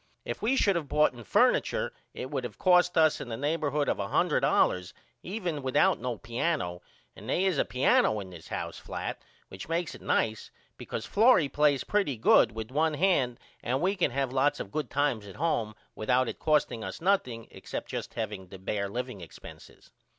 If 0.25 0.41
we 0.41 0.55
should 0.55 0.75
of 0.75 0.87
boughten 0.87 1.23
furniture 1.23 1.93
it 2.15 2.31
would 2.31 2.57
cost 2.57 2.97
us 2.97 3.21
in 3.21 3.29
the 3.29 3.35
neighborhod 3.37 3.87
of 3.87 3.97
$100 3.97 4.93
even 5.21 5.61
without 5.61 5.99
no 5.99 6.17
piano 6.17 6.81
and 7.15 7.29
they 7.29 7.45
is 7.45 7.59
a 7.59 7.65
piano 7.65 8.19
in 8.19 8.31
this 8.31 8.47
here 8.47 8.71
flat 8.71 9.21
which 9.49 9.69
makes 9.69 9.93
it 9.93 10.01
nice 10.01 10.49
because 10.75 11.05
Florrie 11.05 11.49
plays 11.49 11.83
pretty 11.83 12.17
good 12.17 12.51
with 12.51 12.71
one 12.71 12.95
hand 12.95 13.37
and 13.61 13.79
we 13.79 13.95
can 13.95 14.09
have 14.09 14.33
lots 14.33 14.59
of 14.59 14.71
good 14.71 14.89
times 14.89 15.27
at 15.27 15.35
home 15.35 15.75
without 15.93 16.27
it 16.27 16.39
costing 16.39 16.83
us 16.83 16.99
nothing 16.99 17.47
except 17.51 17.87
just 17.87 18.15
the 18.15 18.59
bear 18.59 18.89
liveing 18.89 19.21
expenses. 19.21 19.91